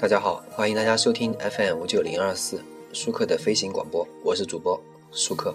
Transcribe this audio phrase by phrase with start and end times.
[0.00, 2.58] 大家好，欢迎大家收听 FM 五九零二四
[2.90, 5.54] 舒克的飞行广播，我是主播舒克。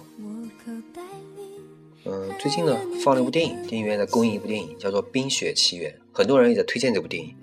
[2.06, 7.36] 嗯，最近呢放了一部电影，电影院在公映一部电影，叫做《冰雪奇缘》，很多人也在推荐这部电影。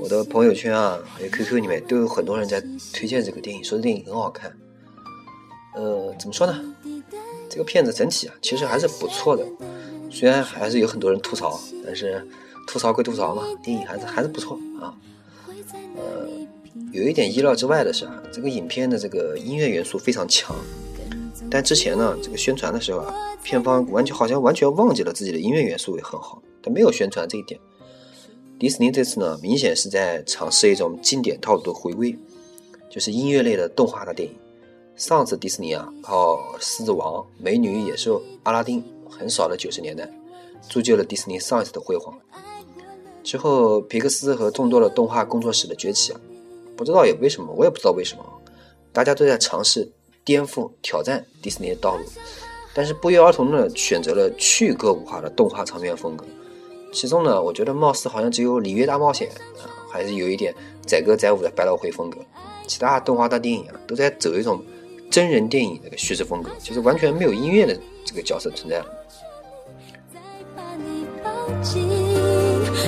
[0.00, 2.58] 我的朋友圈啊，还有 QQ 里面都有很多人在
[2.94, 4.50] 推荐这个电影，说这电影很好看。
[5.74, 6.74] 呃，怎么说呢？
[7.50, 9.46] 这个片子整体啊，其实还是不错的，
[10.10, 12.26] 虽然还是有很多人吐槽，但是
[12.66, 14.96] 吐槽归吐槽嘛，电影还是还是不错啊。
[15.96, 16.28] 呃，
[16.92, 20.54] 有一点意料之外的是啊，这个影片的这个音乐元素非常强，
[21.50, 27.58] 但之前呢，这个宣传的时候啊，片方完全好像完全忘记了自己的音乐元素也很好，他没有宣传这一点。
[28.58, 32.16] 迪士尼这次呢，明显是在尝试一种经典套路的回归，
[32.90, 34.34] 就是音乐类的动画的电影。
[34.96, 40.10] 上次迪士尼啊，靠《狮子王》《美女与野兽》《阿拉丁》横扫了九十年代，
[40.68, 42.18] 铸就了迪士尼上一次的辉煌。
[43.28, 46.20] 之后，皮克斯和众多的动画工作室的崛起啊，
[46.74, 48.24] 不知道也为什么，我也不知道为什么，
[48.90, 49.86] 大家都在尝试
[50.24, 52.04] 颠覆、挑战迪士尼的道路，
[52.72, 56.24] 但是不约而同的选择了去歌舞化的动画长片风格。
[56.90, 59.28] 其中呢，我觉得貌似好像只有《里约大冒险》
[59.62, 60.54] 啊，还是有一点
[60.86, 62.16] 载歌载舞的百老汇风格，
[62.66, 64.64] 其他动画大电影啊，都在走一种。
[65.10, 68.86] 真人电影的叙事风格，就是完全没有音乐的这个角色存在了。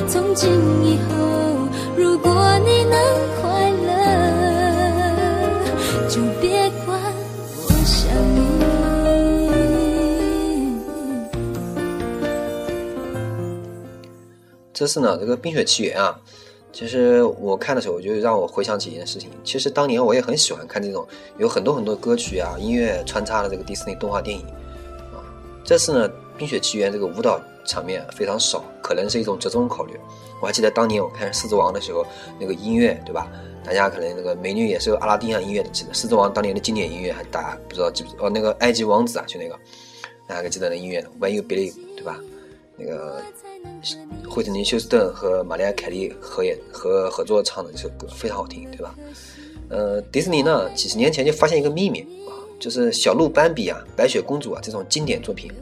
[0.09, 0.51] 从今
[0.85, 1.15] 以后，
[1.97, 2.95] 如果你能
[3.41, 3.89] 快乐，
[6.09, 6.99] 就别管
[7.57, 8.41] 我想你
[14.73, 16.19] 这次呢，这个《冰雪奇缘》啊。
[16.73, 19.29] 其实我看的时候，就让我回想起一件事情。
[19.43, 21.07] 其实当年我也很喜欢看这种
[21.37, 24.45] 有很多很多歌曲啊、音乐穿插的这个迪士尼动画电影
[25.13, 25.19] 啊。
[25.65, 26.09] 这次呢，
[26.41, 29.93] 《冰雪奇缘》这个舞蹈场面非常少，可能是一种折中考虑。
[30.41, 32.03] 我还记得当年我看《狮子王》的时候，
[32.39, 33.31] 那个音乐，对吧？
[33.63, 38.25] 大家可能那个美女也是有阿拉丁啊音乐的记得，《狮子王》当年的经典音乐还大家不知道记不？
[38.25, 39.55] 哦，那个埃及王子啊，就那个，
[40.27, 42.19] 大家还记得那音乐？When you believe，对吧？
[42.79, 43.23] 那个。
[44.27, 48.95] 惠特尼·休斯顿和玛丽亚·凯莉合演和合作唱的这首歌非常好听，对吧？
[49.69, 55.53] 呃，迪士尼呢几十年前就发现一个秘密啊，就是小鹿斑比啊、白雪公主啊这种经典作品，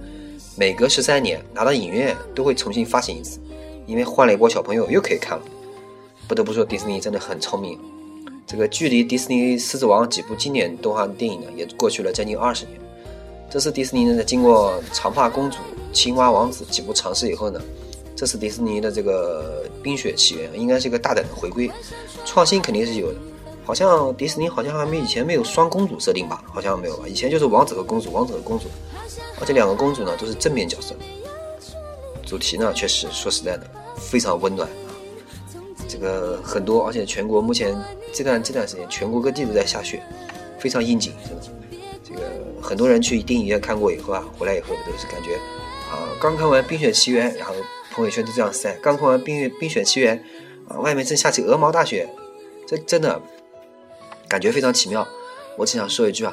[0.59, 3.39] 每隔十三年拿到影院都会重新发行一次，
[3.87, 5.45] 因为换了一波小朋友又可以看了。
[6.27, 7.79] 不得不说，迪士尼真的很聪明。
[8.45, 12.77] 这个距离迪士尼《狮子王》几部经典动画电影呢，也过去了将近二十年。
[13.49, 15.57] 这次迪士尼呢，在经过《长发公主》
[15.93, 17.61] 《青蛙王子》几部尝试以后呢。
[18.17, 21.71] 这次迪士尼的这个《冰雪奇缘》应该是一个大胆的回归，
[22.25, 23.19] 创新肯定是有的。
[23.65, 26.43] 好像迪士尼好像还没以前没有双公主设定吧？
[26.53, 27.05] 好像没有吧？
[27.07, 28.65] 以前就是王子和公主，王子和公主，
[29.41, 30.95] 而且两个公主呢都是正面角色。
[32.27, 34.79] 主题呢确实说实在的非常温暖啊，
[35.89, 37.77] 这个很多，而且全国目前
[38.13, 40.03] 这段这段时间全国各地都在下雪，
[40.59, 41.43] 非常应景，真的。
[42.05, 42.23] 这个
[42.63, 45.37] 很多人去电影院看过以后啊，回来以后都是感觉
[45.91, 47.55] 啊，刚看完《冰雪奇缘》，然后。
[47.91, 50.17] 朋友圈都这样晒，刚看完《冰雪冰雪奇缘》，
[50.73, 52.09] 啊，外面正下起鹅毛大雪，
[52.65, 53.21] 这真的
[54.29, 55.05] 感觉非常奇妙。
[55.57, 56.33] 我只想说一句啊，